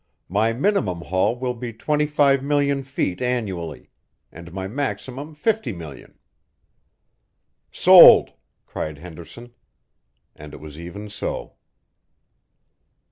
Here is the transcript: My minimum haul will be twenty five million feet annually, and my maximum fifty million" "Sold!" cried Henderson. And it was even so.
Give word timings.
My 0.29 0.51
minimum 0.51 1.01
haul 1.01 1.37
will 1.37 1.53
be 1.53 1.71
twenty 1.71 2.07
five 2.07 2.41
million 2.43 2.81
feet 2.81 3.21
annually, 3.21 3.91
and 4.31 4.51
my 4.51 4.67
maximum 4.67 5.35
fifty 5.35 5.71
million" 5.73 6.17
"Sold!" 7.85 8.31
cried 8.65 8.97
Henderson. 8.97 9.53
And 10.35 10.55
it 10.55 10.59
was 10.59 10.79
even 10.79 11.07
so. 11.11 11.53